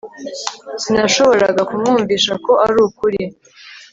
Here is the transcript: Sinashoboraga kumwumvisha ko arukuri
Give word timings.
Sinashoboraga 0.81 1.61
kumwumvisha 1.69 2.33
ko 2.45 2.51
arukuri 2.65 3.21